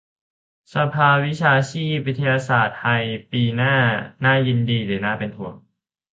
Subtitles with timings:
[0.75, 3.75] "สภาวิชาชีพวิทยาศาสตร์ไทย" ปีหน้า-
[4.25, 5.55] น่ายินดีหรือน่าเป็นห่วง?